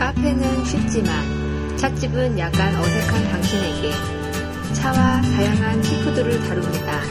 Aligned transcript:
카페는 0.00 0.64
쉽지만 0.64 1.76
찻집은 1.76 2.38
약간 2.38 2.74
어색한 2.74 3.22
당신에게 3.32 3.90
차와 4.72 5.20
다양한 5.20 5.82
티푸드를 5.82 6.40
다룹니다. 6.40 7.02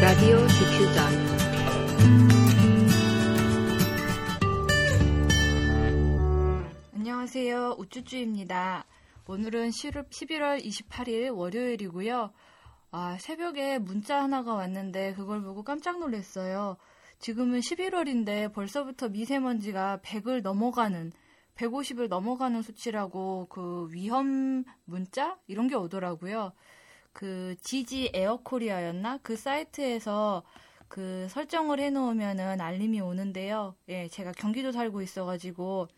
라디오 0.00 0.44
디퓨전 0.48 1.26
안녕하세요. 6.94 7.76
우쭈쭈입니다. 7.78 8.86
오늘은 9.28 9.70
11월 9.70 10.64
28일 10.64 11.32
월요일이고요. 11.32 12.32
아, 12.90 13.16
새벽에 13.20 13.78
문자 13.78 14.20
하나가 14.20 14.54
왔는데 14.54 15.14
그걸 15.14 15.42
보고 15.42 15.62
깜짝 15.62 16.00
놀랐어요. 16.00 16.76
지금은 17.20 17.60
11월인데 17.60 18.52
벌써부터 18.52 19.10
미세먼지가 19.10 20.00
100을 20.02 20.42
넘어가는 20.42 21.12
150을 21.56 22.08
넘어가는 22.08 22.62
수치라고 22.62 23.46
그 23.48 23.88
위험 23.90 24.64
문자 24.84 25.38
이런 25.46 25.68
게 25.68 25.74
오더라고요. 25.74 26.52
그 27.12 27.56
지지 27.60 28.10
에어코리아였나 28.12 29.18
그 29.22 29.36
사이트에서 29.36 30.42
그 30.88 31.26
설정을 31.30 31.80
해놓으면은 31.80 32.60
알림이 32.60 33.00
오는데요. 33.00 33.74
예, 33.88 34.08
제가 34.08 34.32
경기도 34.32 34.70
살고 34.70 35.02
있어가지고 35.02 35.88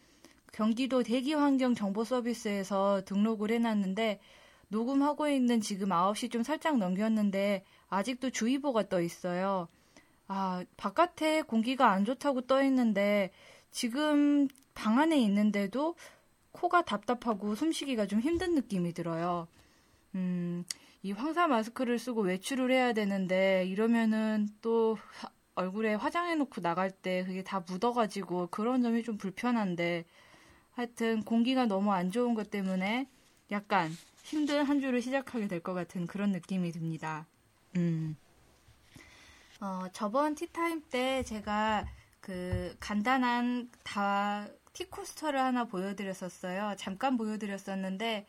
경기도 0.52 1.02
대기 1.02 1.35
환경 1.35 1.75
정보 1.75 2.05
서비스에서 2.05 3.02
등록을 3.05 3.51
해놨는데 3.51 4.21
녹음하고 4.69 5.29
있는 5.29 5.61
지금 5.61 5.88
9시 5.88 6.30
좀 6.30 6.43
살짝 6.43 6.79
넘겼는데 6.79 7.65
아직도 7.88 8.30
주의보가 8.30 8.88
떠 8.88 9.01
있어요. 9.01 9.69
아, 10.27 10.65
바깥에 10.77 11.43
공기가 11.43 11.91
안 11.91 12.05
좋다고 12.05 12.43
떠 12.43 12.63
있는데 12.65 13.30
지금 13.71 14.49
방 14.75 14.99
안에 14.99 15.19
있는데도 15.21 15.95
코가 16.53 16.83
답답하고 16.83 17.55
숨쉬기가 17.55 18.07
좀 18.07 18.21
힘든 18.21 18.55
느낌이 18.55 18.93
들어요. 18.93 19.47
음, 20.15 20.65
이 21.02 21.13
황사 21.13 21.47
마스크를 21.47 21.99
쓰고 21.99 22.23
외출을 22.23 22.71
해야 22.71 22.93
되는데 22.93 23.65
이러면은 23.66 24.49
또 24.60 24.97
얼굴에 25.55 25.95
화장해놓고 25.95 26.60
나갈 26.60 26.91
때 26.91 27.25
그게 27.25 27.43
다 27.43 27.60
묻어가지고 27.66 28.49
그런 28.51 28.83
점이 28.83 29.02
좀 29.02 29.19
불편한데 29.19 30.05
하여튼 30.73 31.23
공기가 31.25 31.66
너무 31.66 31.93
안 31.93 32.10
좋은 32.10 32.35
것 32.35 32.51
때문에 32.51 33.09
약간 33.51 33.91
힘든 34.23 34.65
한 34.65 34.80
주를 34.80 35.01
시작하게 35.03 35.49
될 35.49 35.60
것 35.60 35.75
같은 35.75 36.07
그런 36.07 36.30
느낌이 36.32 36.71
듭니다. 36.73 37.27
음. 37.77 38.16
어, 39.60 39.87
저번 39.93 40.35
티타임 40.35 40.82
때 40.91 41.23
제가 41.25 41.85
그 42.21 42.77
간단한 42.80 43.71
다 43.85 44.47
티코스터를 44.73 45.41
하나 45.41 45.65
보여드렸었어요. 45.65 46.75
잠깐 46.79 47.16
보여드렸었는데 47.16 48.27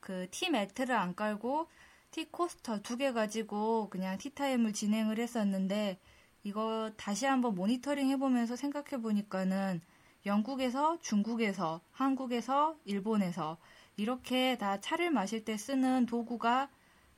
그 0.00 0.26
티 0.30 0.50
매트를 0.50 0.94
안 0.96 1.14
깔고 1.14 1.68
티코스터 2.10 2.82
두 2.82 2.96
개 2.98 3.12
가지고 3.12 3.88
그냥 3.90 4.18
티타임을 4.18 4.72
진행을 4.72 5.18
했었는데 5.18 5.98
이거 6.44 6.90
다시 6.96 7.26
한번 7.26 7.54
모니터링 7.54 8.08
해보면서 8.10 8.56
생각해 8.56 9.00
보니까는 9.02 9.80
영국에서, 10.26 10.98
중국에서, 11.00 11.80
한국에서, 11.92 12.76
일본에서 12.84 13.58
이렇게 13.96 14.56
다 14.58 14.80
차를 14.80 15.10
마실 15.10 15.44
때 15.44 15.56
쓰는 15.56 16.06
도구가 16.06 16.68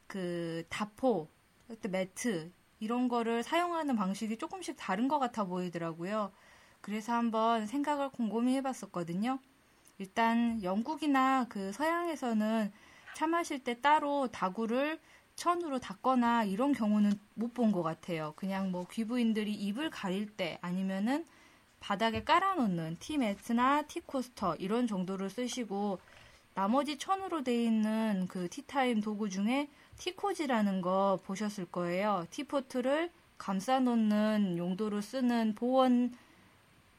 그 0.06 0.64
다포, 0.68 1.28
매트 1.90 2.52
이런 2.84 3.08
거를 3.08 3.42
사용하는 3.42 3.96
방식이 3.96 4.36
조금씩 4.36 4.76
다른 4.78 5.08
것 5.08 5.18
같아 5.18 5.44
보이더라고요. 5.44 6.30
그래서 6.82 7.14
한번 7.14 7.66
생각을 7.66 8.10
곰곰이 8.10 8.54
해봤었거든요. 8.56 9.38
일단 9.98 10.62
영국이나 10.62 11.46
그 11.48 11.72
서양에서는 11.72 12.72
차 13.14 13.26
마실 13.26 13.64
때 13.64 13.80
따로 13.80 14.28
다구를 14.28 15.00
천으로 15.36 15.78
닦거나 15.80 16.44
이런 16.44 16.72
경우는 16.72 17.18
못 17.34 17.54
본 17.54 17.72
것 17.72 17.82
같아요. 17.82 18.34
그냥 18.36 18.70
뭐 18.70 18.86
귀부인들이 18.90 19.52
입을 19.54 19.90
가릴 19.90 20.26
때 20.36 20.58
아니면은 20.60 21.24
바닥에 21.80 22.22
깔아놓는 22.24 22.98
티매트나 23.00 23.82
티코스터 23.82 24.56
이런 24.56 24.86
정도를 24.86 25.30
쓰시고 25.30 25.98
나머지 26.54 26.98
천으로 26.98 27.42
돼 27.44 27.64
있는 27.64 28.26
그 28.28 28.48
티타임 28.48 29.00
도구 29.00 29.28
중에 29.28 29.68
티코지라는 29.98 30.80
거 30.80 31.20
보셨을 31.24 31.66
거예요. 31.66 32.26
티포트를 32.30 33.10
감싸놓는 33.38 34.56
용도로 34.58 35.00
쓰는 35.00 35.54
보온, 35.54 36.12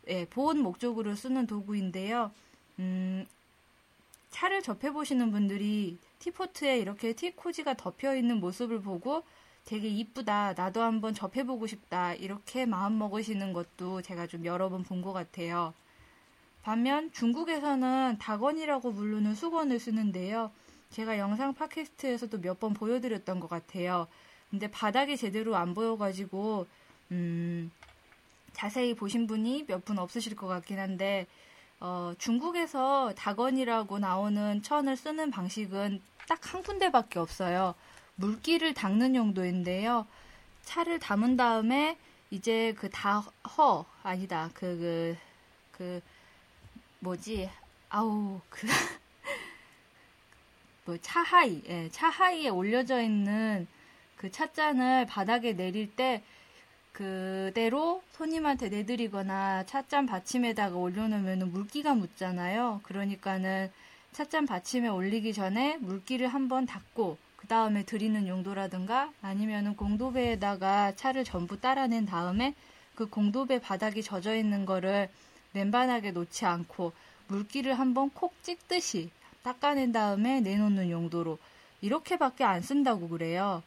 예, 0.07 0.25
보온 0.25 0.59
목적으로 0.59 1.15
쓰는 1.15 1.47
도구인데요. 1.47 2.31
음, 2.79 3.25
차를 4.31 4.61
접해보시는 4.61 5.31
분들이 5.31 5.97
티포트에 6.19 6.79
이렇게 6.79 7.13
티코지가 7.13 7.75
덮여 7.75 8.15
있는 8.15 8.39
모습을 8.39 8.81
보고 8.81 9.23
되게 9.65 9.87
이쁘다. 9.87 10.53
나도 10.53 10.81
한번 10.81 11.13
접해보고 11.13 11.67
싶다. 11.67 12.13
이렇게 12.13 12.65
마음 12.65 12.97
먹으시는 12.99 13.53
것도 13.53 14.01
제가 14.01 14.27
좀 14.27 14.45
여러 14.45 14.69
번 14.69 14.83
본 14.83 15.01
것 15.01 15.13
같아요. 15.13 15.73
반면 16.63 17.11
중국에서는 17.13 18.17
다건이라고 18.19 18.93
부르는 18.93 19.35
수건을 19.35 19.79
쓰는데요. 19.79 20.51
제가 20.95 21.17
영상 21.19 21.53
팟캐스트에서도 21.53 22.39
몇 22.39 22.59
번 22.59 22.73
보여드렸던 22.73 23.39
것 23.41 23.49
같아요. 23.49 24.07
근데 24.49 24.69
바닥이 24.71 25.17
제대로 25.17 25.55
안 25.57 25.73
보여가지고, 25.73 26.65
음, 27.11 27.69
자세히 28.53 28.93
보신 28.95 29.27
분이 29.27 29.65
몇 29.67 29.83
분 29.83 29.99
없으실 29.99 30.35
것 30.37 30.47
같긴 30.47 30.79
한데, 30.79 31.27
어, 31.81 32.13
중국에서 32.17 33.13
다건이라고 33.17 33.99
나오는 33.99 34.61
천을 34.63 34.95
쓰는 34.95 35.31
방식은 35.31 36.01
딱 36.29 36.39
한 36.53 36.63
군데밖에 36.63 37.19
없어요. 37.19 37.75
물기를 38.15 38.73
닦는 38.73 39.15
용도인데요. 39.15 40.07
차를 40.63 40.99
담은 40.99 41.35
다음에 41.37 41.97
이제 42.31 42.73
그 42.77 42.89
다허 42.89 43.85
아니다 44.03 44.49
그그 44.53 45.17
그, 45.71 45.77
그 45.77 46.01
뭐지 46.99 47.49
아우 47.89 48.39
그 48.49 48.67
뭐 50.85 50.97
차하이 51.01 51.63
예, 51.67 51.89
차하이에 51.91 52.49
올려져 52.49 53.01
있는 53.01 53.67
그 54.15 54.31
찻잔을 54.31 55.07
바닥에 55.07 55.53
내릴 55.53 55.93
때 55.95 56.23
그대로 56.91 58.01
손님한테 58.11 58.69
내드리거나 58.69 59.65
찻잔 59.65 60.05
받침에다가 60.05 60.77
올려놓으면 60.77 61.51
물기가 61.51 61.93
묻잖아요. 61.93 62.79
그러니까는 62.83 63.69
찻잔 64.13 64.45
받침에 64.45 64.87
올리기 64.87 65.33
전에 65.33 65.77
물기를 65.77 66.27
한번 66.29 66.65
닦고 66.65 67.17
그 67.35 67.47
다음에 67.47 67.83
드리는 67.83 68.27
용도라든가 68.27 69.11
아니면은 69.21 69.75
공도배에다가 69.75 70.93
차를 70.95 71.25
전부 71.25 71.59
따라낸 71.59 72.05
다음에 72.05 72.55
그 72.95 73.09
공도배 73.09 73.59
바닥이 73.59 74.01
젖어 74.01 74.35
있는 74.35 74.65
거를 74.65 75.09
맨바닥에 75.51 76.11
놓지 76.11 76.45
않고 76.45 76.93
물기를 77.27 77.77
한번 77.77 78.09
콕 78.11 78.41
찍듯이 78.41 79.09
닦아낸 79.45 79.91
다음에 79.91 80.41
내놓는 80.41 80.89
용도로 80.89 81.37
이렇게밖에 81.81 82.43
안 82.43 82.61
쓴다고 82.61 83.07
그래요. 83.07 83.61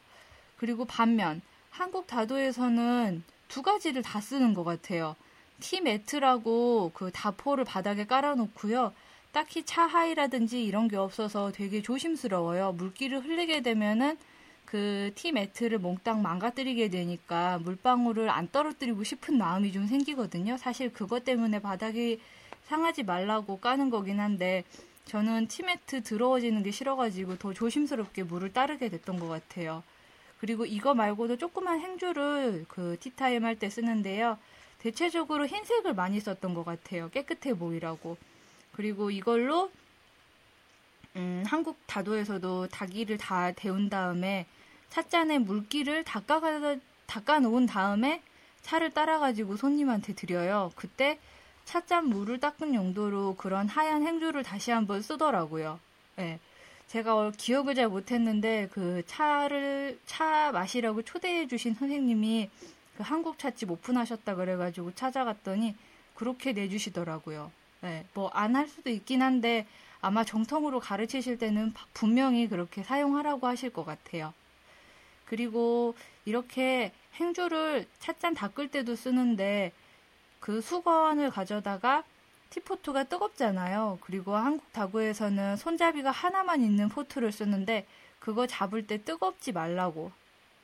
그리고 0.57 0.85
반면 0.85 1.41
한국 1.71 2.09
다도에서는 2.09 3.23
두 3.47 3.63
가지를 3.63 4.03
다 4.03 4.21
쓰는 4.21 4.55
것 4.55 4.65
같아요. 4.65 5.15
티 5.61 5.81
매트라고 5.81 6.91
그 6.95 7.13
다포를 7.13 7.65
바닥에 7.65 8.07
깔아놓고요. 8.07 8.93
딱히 9.31 9.65
차하이라든지 9.65 10.65
이런 10.65 10.89
게 10.89 10.97
없어서 10.97 11.53
되게 11.53 11.81
조심스러워요. 11.81 12.73
물기를 12.73 13.25
흘리게 13.25 13.63
되면은 13.63 14.19
그 14.65 15.13
티 15.15 15.33
매트를 15.33 15.79
몽땅 15.79 16.21
망가뜨리게 16.23 16.89
되니까 16.89 17.59
물방울을 17.61 18.29
안 18.29 18.51
떨어뜨리고 18.51 19.05
싶은 19.05 19.39
마음이 19.39 19.73
좀 19.73 19.87
생기거든요. 19.87 20.57
사실 20.59 20.93
그것 20.93 21.25
때문에 21.25 21.61
바닥이 21.61 22.21
상하지 22.67 23.05
말라고 23.05 23.59
까는 23.61 23.89
거긴 23.89 24.21
한데 24.21 24.65
저는 25.09 25.49
티 25.49 25.63
매트 25.63 26.03
더러워지는 26.03 26.63
게 26.63 26.71
싫어가지고 26.71 27.39
더 27.39 27.53
조심스럽게 27.53 28.25
물을 28.25 28.53
따르게 28.53 28.89
됐던 28.91 29.19
것 29.19 29.27
같아요. 29.29 29.83
그리고 30.39 30.65
이거 30.67 30.95
말고도 30.95 31.39
조그만 31.39 31.81
행주를 31.81 32.67
그 32.69 32.97
티타임 33.01 33.45
할 33.45 33.57
때 33.57 33.71
쓰는데요. 33.71 34.39
대체적으로 34.79 35.47
흰색을 35.47 35.95
많이 35.95 36.21
썼던 36.21 36.55
것 36.55 36.65
같아요. 36.65 37.11
깨끗해 37.11 37.55
보이라고. 37.55 38.17
그리고 38.73 39.11
이걸로 39.11 39.71
음, 41.17 41.43
한국 41.47 41.79
다도에서도 41.87 42.69
닭이를 42.69 43.19
다 43.19 43.51
데운 43.53 43.89
다음에 43.89 44.47
찻잔에 44.91 45.39
물기를 45.39 46.05
닦아 46.05 46.41
닦아 47.07 47.41
놓은 47.41 47.67
다음에 47.67 48.23
차를 48.63 48.91
따라가지고 48.93 49.57
손님한테 49.57 50.15
드려요. 50.15 50.71
그때 50.77 51.19
찻잔 51.69 52.09
물을 52.09 52.41
닦은 52.41 52.75
용도로 52.75 53.37
그런 53.37 53.69
하얀 53.69 54.03
행주를 54.03 54.43
다시 54.43 54.71
한번 54.71 55.03
쓰더라고요. 55.03 55.79
네. 56.17 56.41
제가 56.87 57.31
기억을 57.37 57.75
잘 57.75 57.89
못했는데 57.89 58.71
그 58.73 59.03
차를 59.07 59.99
차 60.07 60.51
마시라고 60.51 61.03
초대해 61.03 61.47
주신 61.47 61.75
선생님이 61.75 62.49
그 62.97 63.03
한국 63.03 63.39
찻집 63.39 63.71
오픈하셨다 63.71 64.35
그래가지고 64.37 64.95
찾아갔더니 64.95 65.77
그렇게 66.15 66.55
내주시더라고요. 66.55 67.53
네, 67.83 68.07
뭐안 68.15 68.57
할 68.57 68.67
수도 68.67 68.89
있긴 68.89 69.21
한데 69.21 69.67
아마 70.01 70.25
정통으로 70.25 70.81
가르치실 70.81 71.37
때는 71.37 71.75
분명히 71.93 72.49
그렇게 72.49 72.83
사용하라고 72.83 73.47
하실 73.47 73.69
것 73.69 73.85
같아요. 73.85 74.33
그리고 75.27 75.95
이렇게 76.25 76.93
행주를 77.17 77.87
찻잔 77.99 78.33
닦을 78.33 78.69
때도 78.69 78.97
쓰는데 78.97 79.73
그 80.41 80.61
수건을 80.61 81.31
가져다가 81.31 82.05
티포트가 82.51 83.05
뜨겁잖아요. 83.05 83.99
그리고 84.01 84.35
한국 84.37 84.73
다구에서는 84.73 85.57
손잡이가 85.57 86.11
하나만 86.11 86.63
있는 86.63 86.89
포트를 86.89 87.31
쓰는데 87.33 87.87
그거 88.19 88.47
잡을 88.47 88.87
때 88.87 89.03
뜨겁지 89.03 89.53
말라고. 89.53 90.13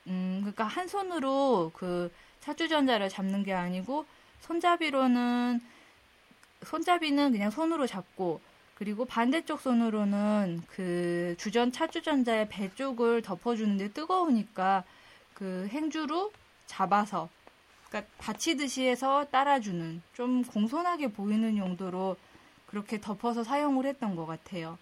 음, 0.06 0.38
그러니까 0.40 0.64
한 0.64 0.88
손으로 0.88 1.72
그 1.74 2.10
차주전자를 2.40 3.08
잡는 3.08 3.42
게 3.42 3.52
아니고 3.52 4.04
손잡이로는 4.40 5.60
손잡이는 6.62 7.32
그냥 7.32 7.50
손으로 7.50 7.86
잡고 7.86 8.40
그리고 8.74 9.04
반대쪽 9.04 9.60
손으로는 9.60 10.62
그 10.68 11.34
주전 11.38 11.72
차주전자의 11.72 12.48
배 12.48 12.74
쪽을 12.74 13.22
덮어주는데 13.22 13.92
뜨거우니까 13.92 14.84
그 15.32 15.68
행주로 15.70 16.32
잡아서 16.66 17.28
그러니까 17.94 18.12
받치듯이 18.18 18.82
해서 18.88 19.24
따라주는 19.30 20.02
좀 20.14 20.42
공손하게 20.42 21.12
보이는 21.12 21.56
용도로 21.56 22.16
그렇게 22.66 23.00
덮어서 23.00 23.44
사용을 23.44 23.86
했던 23.86 24.16
것 24.16 24.26
같아요. 24.26 24.76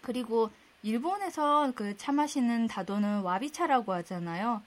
그리고 0.00 0.50
일본에서 0.82 1.72
그 1.74 1.94
차 1.98 2.12
마시는 2.12 2.68
다도는 2.68 3.20
와비차라고 3.20 3.92
하잖아요. 3.92 4.62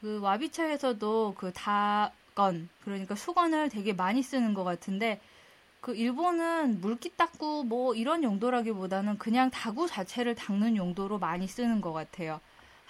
그 0.00 0.20
와비차에서도 0.20 1.34
그 1.36 1.52
다건 1.52 2.68
그러니까 2.84 3.16
수건을 3.16 3.68
되게 3.68 3.92
많이 3.92 4.22
쓰는 4.22 4.54
것 4.54 4.62
같은데 4.62 5.20
그 5.80 5.96
일본은 5.96 6.80
물기 6.80 7.10
닦고 7.16 7.64
뭐 7.64 7.96
이런 7.96 8.22
용도라기보다는 8.22 9.18
그냥 9.18 9.50
다구 9.50 9.88
자체를 9.88 10.36
닦는 10.36 10.76
용도로 10.76 11.18
많이 11.18 11.48
쓰는 11.48 11.80
것 11.80 11.92
같아요. 11.92 12.40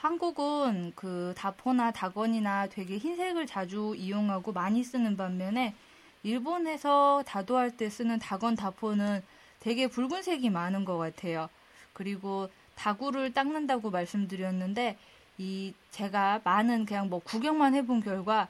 한국은 0.02 0.92
그 0.96 1.32
다포나 1.36 1.92
다건이나 1.92 2.66
되게 2.66 2.98
흰색을 2.98 3.46
자주 3.46 3.94
이용하고 3.96 4.52
많이 4.52 4.82
쓰는 4.82 5.16
반면에 5.16 5.76
일본에서 6.24 7.22
다도할 7.24 7.76
때 7.76 7.88
쓰는 7.88 8.18
다건 8.18 8.56
다포는 8.56 9.22
되게 9.60 9.86
붉은색이 9.86 10.50
많은 10.50 10.84
것 10.84 10.98
같아요. 10.98 11.48
그리고 11.92 12.50
다구를 12.74 13.32
닦는다고 13.32 13.90
말씀드렸는데 13.90 14.98
이 15.38 15.72
제가 15.92 16.40
많은 16.42 16.84
그냥 16.84 17.08
뭐 17.08 17.20
구경만 17.20 17.76
해본 17.76 18.00
결과 18.00 18.48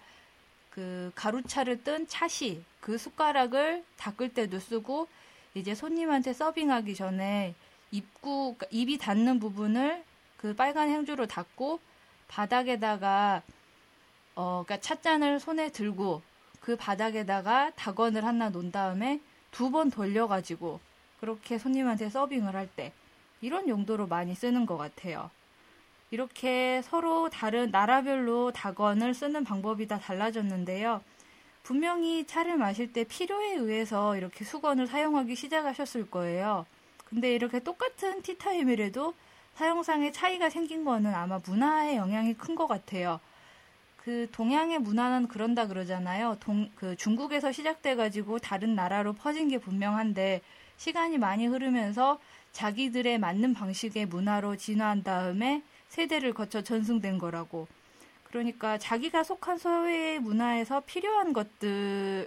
그 0.70 1.12
가루차를 1.14 1.84
뜬 1.84 2.06
차시 2.08 2.64
그 2.80 2.96
숟가락을 2.96 3.84
닦을 3.98 4.30
때도 4.32 4.58
쓰고 4.58 5.06
이제 5.54 5.74
손님한테 5.74 6.32
서빙하기 6.32 6.94
전에 6.94 7.54
입구 7.90 8.54
그러니까 8.56 8.68
입이 8.70 8.96
닿는 8.96 9.38
부분을 9.38 10.02
그 10.42 10.54
빨간 10.56 10.90
행주로 10.90 11.26
닦고 11.26 11.80
바닥에다가 12.28 13.42
어 14.34 14.64
그러니까 14.66 14.80
찻잔을 14.80 15.40
손에 15.40 15.70
들고 15.70 16.22
그 16.60 16.76
바닥에다가 16.76 17.70
다건을 17.76 18.24
하나 18.24 18.48
놓은 18.50 18.72
다음에 18.72 19.20
두 19.52 19.70
번 19.70 19.90
돌려가지고 19.90 20.80
그렇게 21.20 21.58
손님한테 21.58 22.10
서빙을 22.10 22.56
할 22.56 22.68
때 22.76 22.92
이런 23.40 23.68
용도로 23.68 24.06
많이 24.08 24.34
쓰는 24.34 24.66
것 24.66 24.76
같아요. 24.78 25.30
이렇게 26.10 26.82
서로 26.84 27.28
다른 27.30 27.70
나라별로 27.70 28.52
다건을 28.52 29.14
쓰는 29.14 29.44
방법이 29.44 29.86
다 29.88 29.98
달라졌는데요. 29.98 31.02
분명히 31.62 32.26
차를 32.26 32.56
마실 32.58 32.92
때 32.92 33.04
필요에 33.04 33.54
의해서 33.54 34.16
이렇게 34.16 34.44
수건을 34.44 34.86
사용하기 34.88 35.34
시작하셨을 35.36 36.10
거예요. 36.10 36.66
근데 37.06 37.34
이렇게 37.34 37.60
똑같은 37.60 38.22
티타임이라도 38.22 39.14
사용상의 39.54 40.12
차이가 40.12 40.50
생긴 40.50 40.84
거는 40.84 41.14
아마 41.14 41.40
문화의 41.44 41.96
영향이 41.96 42.34
큰 42.34 42.54
것 42.54 42.66
같아요. 42.66 43.20
그 43.96 44.28
동양의 44.32 44.80
문화는 44.80 45.28
그런다 45.28 45.68
그러잖아요. 45.68 46.36
동, 46.40 46.70
그 46.74 46.96
중국에서 46.96 47.52
시작돼가지고 47.52 48.40
다른 48.40 48.74
나라로 48.74 49.12
퍼진 49.12 49.48
게 49.48 49.58
분명한데 49.58 50.40
시간이 50.76 51.18
많이 51.18 51.46
흐르면서 51.46 52.18
자기들의 52.52 53.18
맞는 53.18 53.54
방식의 53.54 54.06
문화로 54.06 54.56
진화한 54.56 55.02
다음에 55.04 55.62
세대를 55.88 56.34
거쳐 56.34 56.62
전승된 56.62 57.18
거라고. 57.18 57.68
그러니까 58.24 58.78
자기가 58.78 59.22
속한 59.22 59.58
사회의 59.58 60.18
문화에서 60.18 60.80
필요한 60.80 61.32
것들이 61.32 62.26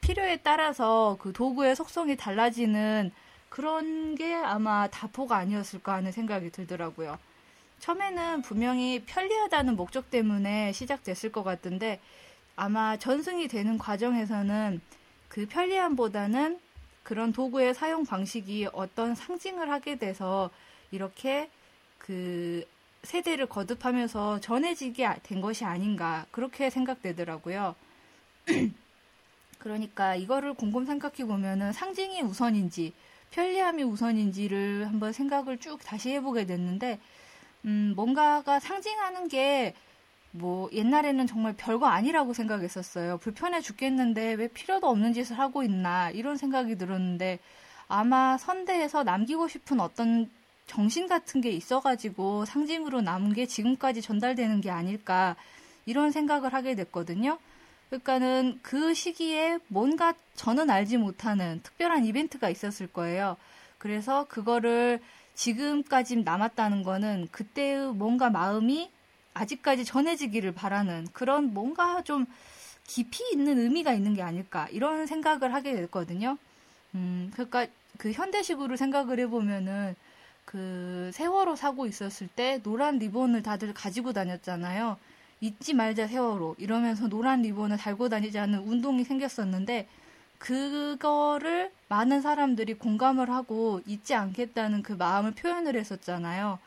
필요에 0.00 0.38
따라서 0.38 1.18
그 1.20 1.32
도구의 1.32 1.76
속성이 1.76 2.16
달라지는 2.16 3.12
그런 3.50 4.14
게 4.14 4.32
아마 4.32 4.88
다포가 4.88 5.36
아니었을까 5.36 5.94
하는 5.94 6.12
생각이 6.12 6.50
들더라고요. 6.50 7.18
처음에는 7.80 8.42
분명히 8.42 9.02
편리하다는 9.04 9.76
목적 9.76 10.10
때문에 10.10 10.72
시작됐을 10.72 11.32
것 11.32 11.42
같은데 11.42 12.00
아마 12.56 12.96
전승이 12.96 13.48
되는 13.48 13.76
과정에서는 13.76 14.80
그 15.28 15.46
편리함보다는 15.46 16.60
그런 17.02 17.32
도구의 17.32 17.74
사용 17.74 18.04
방식이 18.04 18.68
어떤 18.72 19.14
상징을 19.14 19.70
하게 19.70 19.96
돼서 19.96 20.50
이렇게 20.90 21.50
그 21.98 22.64
세대를 23.02 23.46
거듭하면서 23.46 24.40
전해지게 24.40 25.08
된 25.22 25.40
것이 25.40 25.64
아닌가 25.64 26.26
그렇게 26.30 26.70
생각되더라고요. 26.70 27.74
그러니까 29.58 30.14
이거를 30.14 30.54
곰곰 30.54 30.86
생각해 30.86 31.24
보면은 31.26 31.72
상징이 31.72 32.22
우선인지 32.22 32.92
편리함이 33.30 33.82
우선인지를 33.84 34.88
한번 34.88 35.12
생각을 35.12 35.58
쭉 35.58 35.78
다시 35.84 36.10
해보게 36.10 36.46
됐는데, 36.46 36.98
음, 37.64 37.92
뭔가가 37.96 38.58
상징하는 38.58 39.28
게, 39.28 39.74
뭐, 40.32 40.68
옛날에는 40.72 41.26
정말 41.26 41.54
별거 41.56 41.86
아니라고 41.86 42.32
생각했었어요. 42.32 43.18
불편해 43.18 43.60
죽겠는데 43.60 44.34
왜 44.34 44.48
필요도 44.48 44.88
없는 44.88 45.12
짓을 45.12 45.38
하고 45.38 45.62
있나, 45.62 46.10
이런 46.10 46.36
생각이 46.36 46.76
들었는데, 46.76 47.38
아마 47.88 48.38
선대에서 48.38 49.02
남기고 49.04 49.48
싶은 49.48 49.80
어떤 49.80 50.30
정신 50.66 51.08
같은 51.08 51.40
게 51.40 51.50
있어가지고 51.50 52.44
상징으로 52.44 53.00
남은 53.00 53.32
게 53.32 53.46
지금까지 53.46 54.02
전달되는 54.02 54.60
게 54.60 54.70
아닐까, 54.70 55.36
이런 55.86 56.10
생각을 56.12 56.52
하게 56.54 56.74
됐거든요. 56.74 57.38
그러니까는 57.90 58.60
그 58.62 58.94
시기에 58.94 59.58
뭔가 59.66 60.14
저는 60.36 60.70
알지 60.70 60.96
못하는 60.96 61.60
특별한 61.62 62.04
이벤트가 62.04 62.48
있었을 62.48 62.86
거예요. 62.86 63.36
그래서 63.78 64.26
그거를 64.28 65.00
지금까지 65.34 66.16
남았다는 66.16 66.82
거는 66.82 67.28
그때의 67.32 67.92
뭔가 67.94 68.30
마음이 68.30 68.90
아직까지 69.34 69.84
전해지기를 69.84 70.52
바라는 70.52 71.08
그런 71.12 71.52
뭔가 71.52 72.02
좀 72.02 72.26
깊이 72.86 73.24
있는 73.32 73.58
의미가 73.58 73.92
있는 73.92 74.14
게 74.14 74.22
아닐까 74.22 74.68
이런 74.70 75.06
생각을 75.06 75.52
하게 75.54 75.74
됐거든요. 75.74 76.38
음, 76.94 77.30
그러니까 77.32 77.66
그 77.98 78.12
현대식으로 78.12 78.76
생각을 78.76 79.18
해보면은 79.20 79.96
그 80.44 81.10
세월호 81.14 81.56
사고 81.56 81.86
있었을 81.86 82.28
때 82.28 82.60
노란 82.62 82.98
리본을 82.98 83.42
다들 83.42 83.72
가지고 83.72 84.12
다녔잖아요. 84.12 84.98
잊지 85.40 85.74
말자 85.74 86.06
세월호 86.06 86.56
이러면서 86.58 87.08
노란 87.08 87.42
리본을 87.42 87.78
달고 87.78 88.08
다니자는 88.08 88.60
운동이 88.60 89.04
생겼었는데 89.04 89.88
그거를 90.38 91.70
많은 91.88 92.22
사람들이 92.22 92.74
공감을 92.74 93.30
하고 93.30 93.80
잊지 93.86 94.14
않겠다는 94.14 94.82
그 94.82 94.92
마음을 94.92 95.32
표현을 95.32 95.76
했었잖아요. 95.76 96.58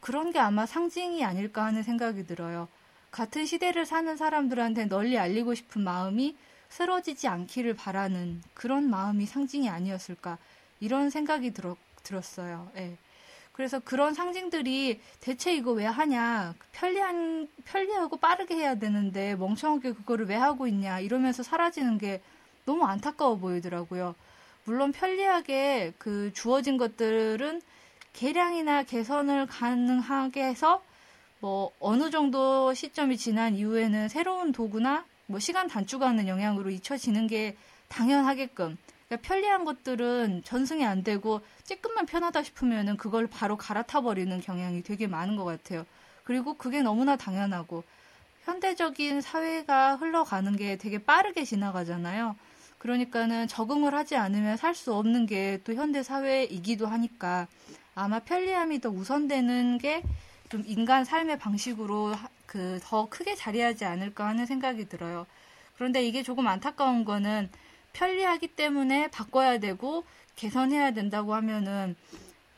그런 0.00 0.32
게 0.32 0.38
아마 0.38 0.66
상징이 0.66 1.24
아닐까 1.24 1.64
하는 1.64 1.82
생각이 1.82 2.26
들어요. 2.26 2.68
같은 3.10 3.46
시대를 3.46 3.86
사는 3.86 4.16
사람들한테 4.16 4.86
널리 4.86 5.18
알리고 5.18 5.54
싶은 5.54 5.82
마음이 5.82 6.36
쓰러지지 6.70 7.28
않기를 7.28 7.74
바라는 7.74 8.42
그런 8.54 8.88
마음이 8.88 9.26
상징이 9.26 9.68
아니었을까 9.68 10.38
이런 10.80 11.10
생각이 11.10 11.52
들었, 11.52 11.76
들었어요. 12.02 12.70
예. 12.76 12.96
그래서 13.52 13.78
그런 13.80 14.14
상징들이 14.14 15.00
대체 15.20 15.54
이거 15.54 15.72
왜 15.72 15.84
하냐 15.84 16.54
편리한 16.72 17.48
편리하고 17.64 18.16
빠르게 18.16 18.56
해야 18.56 18.76
되는데 18.76 19.36
멍청하게 19.36 19.92
그거를 19.92 20.26
왜 20.26 20.34
하고 20.34 20.66
있냐 20.66 21.00
이러면서 21.00 21.42
사라지는 21.42 21.98
게 21.98 22.20
너무 22.64 22.84
안타까워 22.84 23.36
보이더라고요. 23.36 24.14
물론 24.64 24.92
편리하게 24.92 25.92
그 25.98 26.32
주어진 26.34 26.76
것들은 26.76 27.60
개량이나 28.12 28.84
개선을 28.84 29.46
가능하게 29.46 30.44
해서 30.44 30.82
뭐 31.40 31.72
어느 31.80 32.10
정도 32.10 32.72
시점이 32.72 33.16
지난 33.16 33.56
이후에는 33.56 34.08
새로운 34.08 34.52
도구나 34.52 35.04
뭐 35.26 35.40
시간 35.40 35.66
단축하는 35.66 36.28
영향으로 36.28 36.70
잊혀지는 36.70 37.26
게 37.26 37.56
당연하게끔 37.88 38.78
그러니까 39.12 39.28
편리한 39.28 39.64
것들은 39.66 40.42
전승이 40.42 40.86
안 40.86 41.02
되고 41.04 41.42
쬐끔만 41.64 42.06
편하다 42.06 42.42
싶으면은 42.44 42.96
그걸 42.96 43.26
바로 43.26 43.58
갈아타 43.58 44.00
버리는 44.00 44.40
경향이 44.40 44.82
되게 44.82 45.06
많은 45.06 45.36
것 45.36 45.44
같아요. 45.44 45.84
그리고 46.24 46.54
그게 46.54 46.80
너무나 46.80 47.16
당연하고 47.16 47.84
현대적인 48.44 49.20
사회가 49.20 49.96
흘러가는 49.96 50.56
게 50.56 50.76
되게 50.78 50.96
빠르게 50.98 51.44
지나가잖아요. 51.44 52.36
그러니까는 52.78 53.48
적응을 53.48 53.94
하지 53.94 54.16
않으면 54.16 54.56
살 54.56 54.74
수 54.74 54.94
없는 54.94 55.26
게 55.26 55.60
또 55.64 55.74
현대 55.74 56.02
사회이기도 56.02 56.86
하니까 56.86 57.46
아마 57.94 58.18
편리함이 58.20 58.80
더 58.80 58.88
우선되는 58.88 59.76
게 59.78 60.02
좀 60.48 60.62
인간 60.66 61.04
삶의 61.04 61.38
방식으로 61.38 62.14
그 62.46 62.78
더 62.82 63.08
크게 63.10 63.34
자리하지 63.34 63.84
않을까 63.84 64.26
하는 64.26 64.46
생각이 64.46 64.88
들어요. 64.88 65.26
그런데 65.76 66.02
이게 66.02 66.22
조금 66.22 66.46
안타까운 66.46 67.04
거는 67.04 67.50
편리하기 67.92 68.48
때문에 68.48 69.08
바꿔야 69.08 69.58
되고 69.58 70.04
개선해야 70.36 70.92
된다고 70.92 71.34
하면은 71.34 71.96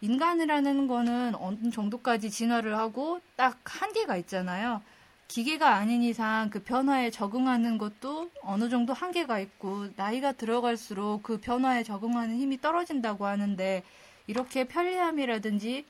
인간이라는 0.00 0.86
거는 0.86 1.34
어느 1.36 1.70
정도까지 1.70 2.30
진화를 2.30 2.76
하고 2.76 3.20
딱 3.36 3.58
한계가 3.64 4.16
있잖아요. 4.18 4.82
기계가 5.28 5.74
아닌 5.74 6.02
이상 6.02 6.50
그 6.50 6.62
변화에 6.62 7.10
적응하는 7.10 7.78
것도 7.78 8.30
어느 8.42 8.68
정도 8.68 8.92
한계가 8.92 9.38
있고 9.40 9.88
나이가 9.96 10.32
들어갈수록 10.32 11.22
그 11.22 11.40
변화에 11.40 11.82
적응하는 11.82 12.36
힘이 12.36 12.60
떨어진다고 12.60 13.24
하는데 13.26 13.82
이렇게 14.26 14.64
편리함이라든지 14.64 15.84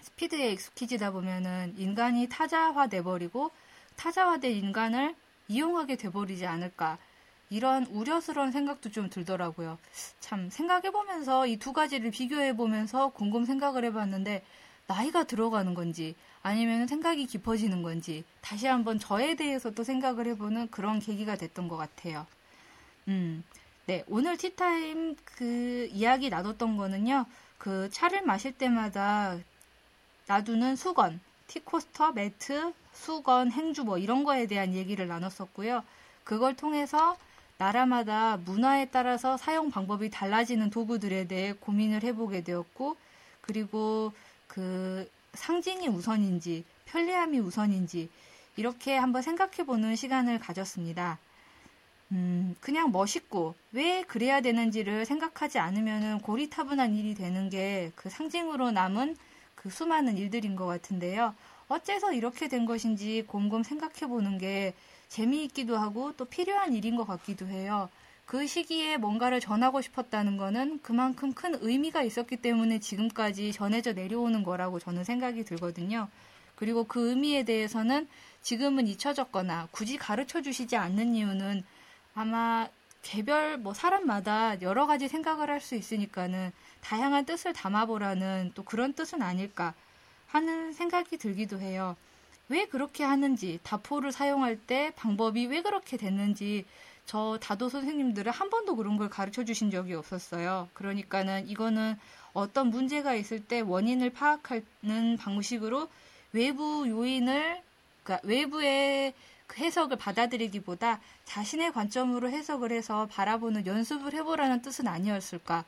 스피드에 0.00 0.52
익숙해지다 0.52 1.12
보면은 1.12 1.74
인간이 1.78 2.28
타자화 2.28 2.88
돼 2.88 3.02
버리고 3.02 3.50
타자화된 3.96 4.52
인간을 4.52 5.14
이용하게 5.48 5.96
돼 5.96 6.10
버리지 6.10 6.46
않을까 6.46 6.98
이런 7.54 7.86
우려스러운 7.86 8.50
생각도 8.50 8.90
좀 8.90 9.08
들더라고요. 9.08 9.78
참 10.20 10.50
생각해보면서 10.50 11.46
이 11.46 11.56
두 11.56 11.72
가지를 11.72 12.10
비교해보면서 12.10 13.10
곰곰 13.10 13.44
생각을 13.44 13.84
해봤는데 13.84 14.44
나이가 14.86 15.24
들어가는 15.24 15.72
건지 15.74 16.14
아니면 16.42 16.86
생각이 16.88 17.26
깊어지는 17.26 17.82
건지 17.82 18.24
다시 18.40 18.66
한번 18.66 18.98
저에 18.98 19.34
대해서도 19.36 19.84
생각을 19.84 20.26
해보는 20.28 20.68
그런 20.70 20.98
계기가 20.98 21.36
됐던 21.36 21.68
것 21.68 21.76
같아요. 21.76 22.26
음, 23.08 23.44
네 23.86 24.04
오늘 24.08 24.36
티타임 24.36 25.16
그 25.24 25.88
이야기 25.92 26.28
나눴던 26.30 26.76
거는요. 26.76 27.24
그 27.58 27.88
차를 27.90 28.22
마실 28.22 28.52
때마다 28.52 29.38
놔두는 30.26 30.76
수건, 30.76 31.20
티코스터, 31.46 32.12
매트, 32.12 32.72
수건, 32.92 33.52
행주 33.52 33.84
뭐 33.84 33.96
이런 33.98 34.24
거에 34.24 34.46
대한 34.46 34.74
얘기를 34.74 35.06
나눴었고요. 35.06 35.82
그걸 36.24 36.56
통해서 36.56 37.16
나라마다 37.58 38.36
문화에 38.38 38.86
따라서 38.86 39.36
사용 39.36 39.70
방법이 39.70 40.10
달라지는 40.10 40.70
도구들에 40.70 41.26
대해 41.28 41.52
고민을 41.52 42.02
해보게 42.02 42.42
되었고, 42.42 42.96
그리고 43.40 44.12
그 44.46 45.08
상징이 45.34 45.88
우선인지, 45.88 46.64
편리함이 46.86 47.38
우선인지, 47.40 48.10
이렇게 48.56 48.96
한번 48.96 49.22
생각해보는 49.22 49.96
시간을 49.96 50.38
가졌습니다. 50.38 51.18
음, 52.12 52.54
그냥 52.60 52.92
멋있고, 52.92 53.54
왜 53.72 54.02
그래야 54.04 54.40
되는지를 54.40 55.04
생각하지 55.06 55.58
않으면 55.58 56.20
고리타분한 56.20 56.94
일이 56.94 57.14
되는 57.14 57.48
게 57.50 57.92
그 57.96 58.10
상징으로 58.10 58.70
남은 58.70 59.16
그 59.54 59.70
수많은 59.70 60.16
일들인 60.18 60.56
것 60.56 60.66
같은데요. 60.66 61.34
어째서 61.68 62.12
이렇게 62.12 62.48
된 62.48 62.66
것인지 62.66 63.24
곰곰 63.26 63.62
생각해보는 63.62 64.38
게 64.38 64.74
재미있기도 65.14 65.76
하고 65.76 66.12
또 66.16 66.24
필요한 66.24 66.74
일인 66.74 66.96
것 66.96 67.06
같기도 67.06 67.46
해요. 67.46 67.88
그 68.26 68.48
시기에 68.48 68.96
뭔가를 68.96 69.38
전하고 69.38 69.80
싶었다는 69.80 70.36
거는 70.36 70.80
그만큼 70.82 71.32
큰 71.34 71.56
의미가 71.60 72.02
있었기 72.02 72.38
때문에 72.38 72.80
지금까지 72.80 73.52
전해져 73.52 73.92
내려오는 73.92 74.42
거라고 74.42 74.80
저는 74.80 75.04
생각이 75.04 75.44
들거든요. 75.44 76.08
그리고 76.56 76.82
그 76.82 77.10
의미에 77.10 77.44
대해서는 77.44 78.08
지금은 78.42 78.88
잊혀졌거나 78.88 79.68
굳이 79.70 79.98
가르쳐 79.98 80.42
주시지 80.42 80.76
않는 80.76 81.14
이유는 81.14 81.62
아마 82.16 82.68
개별 83.02 83.56
뭐 83.58 83.72
사람마다 83.72 84.60
여러 84.62 84.86
가지 84.86 85.06
생각을 85.06 85.48
할 85.48 85.60
수 85.60 85.76
있으니까는 85.76 86.50
다양한 86.80 87.24
뜻을 87.24 87.52
담아보라는 87.52 88.50
또 88.56 88.64
그런 88.64 88.94
뜻은 88.94 89.22
아닐까 89.22 89.74
하는 90.26 90.72
생각이 90.72 91.18
들기도 91.18 91.60
해요. 91.60 91.96
왜 92.48 92.66
그렇게 92.66 93.04
하는지, 93.04 93.58
다포를 93.62 94.12
사용할 94.12 94.56
때 94.56 94.92
방법이 94.96 95.46
왜 95.46 95.62
그렇게 95.62 95.96
됐는지 95.96 96.64
저 97.06 97.38
다도 97.40 97.68
선생님들은 97.68 98.32
한 98.32 98.50
번도 98.50 98.76
그런 98.76 98.96
걸 98.96 99.08
가르쳐 99.08 99.44
주신 99.44 99.70
적이 99.70 99.94
없었어요. 99.94 100.68
그러니까는 100.74 101.48
이거는 101.48 101.96
어떤 102.32 102.68
문제가 102.68 103.14
있을 103.14 103.44
때 103.44 103.60
원인을 103.60 104.10
파악하는 104.10 105.16
방식으로 105.18 105.88
외부 106.32 106.88
요인을, 106.88 107.62
그러니까 108.02 108.26
외부의 108.26 109.14
그 109.46 109.62
해석을 109.62 109.98
받아들이기보다 109.98 111.00
자신의 111.24 111.72
관점으로 111.72 112.30
해석을 112.30 112.72
해서 112.72 113.06
바라보는 113.10 113.66
연습을 113.66 114.14
해보라는 114.14 114.62
뜻은 114.62 114.88
아니었을까. 114.88 115.64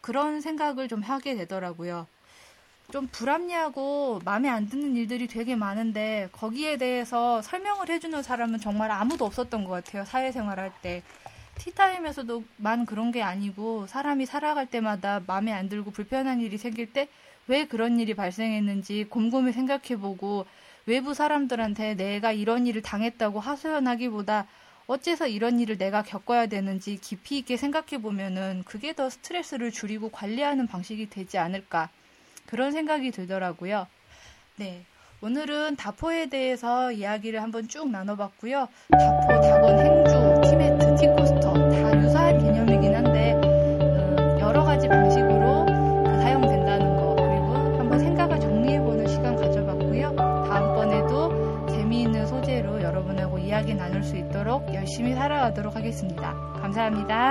그런 0.00 0.40
생각을 0.40 0.88
좀 0.88 1.02
하게 1.02 1.34
되더라고요. 1.34 2.06
좀 2.92 3.08
불합리하고 3.08 4.20
마음에 4.24 4.48
안 4.48 4.68
드는 4.68 4.96
일들이 4.96 5.26
되게 5.26 5.56
많은데 5.56 6.28
거기에 6.32 6.76
대해서 6.76 7.42
설명을 7.42 7.90
해주는 7.90 8.22
사람은 8.22 8.60
정말 8.60 8.90
아무도 8.90 9.24
없었던 9.24 9.64
것 9.64 9.70
같아요. 9.70 10.04
사회생활 10.04 10.58
할 10.60 10.72
때. 10.82 11.02
티타임에서도만 11.58 12.84
그런 12.84 13.10
게 13.12 13.22
아니고 13.22 13.86
사람이 13.86 14.26
살아갈 14.26 14.66
때마다 14.66 15.22
마음에 15.26 15.52
안 15.52 15.70
들고 15.70 15.90
불편한 15.90 16.40
일이 16.40 16.58
생길 16.58 16.92
때 16.92 17.08
왜 17.48 17.64
그런 17.66 18.00
일이 18.00 18.14
발생했는지 18.14 19.04
곰곰이 19.08 19.52
생각해보고 19.52 20.46
외부 20.86 21.14
사람들한테 21.14 21.94
내가 21.94 22.32
이런 22.32 22.66
일을 22.66 22.82
당했다고 22.82 23.40
하소연하기보다 23.40 24.46
어째서 24.86 25.26
이런 25.26 25.58
일을 25.58 25.78
내가 25.78 26.02
겪어야 26.02 26.46
되는지 26.46 26.98
깊이 27.00 27.38
있게 27.38 27.56
생각해 27.56 28.00
보면은 28.00 28.62
그게 28.64 28.94
더 28.94 29.10
스트레스를 29.10 29.72
줄이고 29.72 30.10
관리하는 30.10 30.66
방식이 30.66 31.10
되지 31.10 31.38
않을까 31.38 31.88
그런 32.46 32.72
생각이 32.72 33.10
들더라고요. 33.10 33.86
네. 34.56 34.82
오늘은 35.22 35.76
다포에 35.76 36.28
대해서 36.28 36.92
이야기를 36.92 37.42
한번 37.42 37.68
쭉 37.68 37.88
나눠봤고요. 37.90 38.68
다포, 38.90 39.40
다건, 39.40 39.78
행주, 39.78 40.50
티메트, 40.50 40.96
티코스터 40.96 41.52
다 41.54 42.02
유사한 42.02 42.38
개념이긴 42.38 42.94
한데 42.94 43.32
어, 43.32 44.38
여러 44.40 44.62
가지 44.62 44.86
방식으로 44.88 45.66
사용된다는 46.20 46.96
거 46.96 47.16
그리고 47.16 47.54
한번 47.78 47.98
생각을 47.98 48.38
정리해보는 48.38 49.08
시간 49.08 49.36
가져봤고요. 49.36 50.14
다음번에도 50.16 51.66
재미있는 51.68 52.26
소재로 52.26 52.82
여러분하고 52.82 53.38
이야기 53.38 53.74
나눌 53.74 54.02
수 54.02 54.16
있도록 54.16 54.72
열심히 54.74 55.14
살아가도록 55.14 55.74
하겠습니다. 55.76 56.34
감사합니다. 56.60 57.25